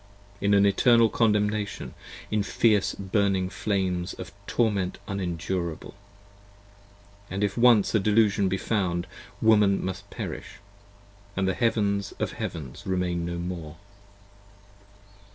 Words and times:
In 0.41 0.55
an 0.55 0.65
eternal 0.65 1.09
condemnation, 1.09 1.93
in 2.31 2.41
fierce 2.41 2.95
burning 2.95 3.51
flames 3.51 4.15
Of 4.15 4.31
torment 4.47 4.97
unendurable: 5.07 5.93
and 7.29 7.43
if 7.43 7.55
once 7.55 7.93
a 7.93 7.99
Delusion 7.99 8.49
be 8.49 8.57
found 8.57 9.05
15 9.41 9.47
Woman 9.47 9.85
must 9.85 10.09
perish 10.09 10.55
& 10.97 11.35
the 11.35 11.53
Heavens 11.53 12.13
of 12.13 12.31
Heavens 12.31 12.81
remain 12.87 13.25
no 13.27 13.37
more. 13.37 13.75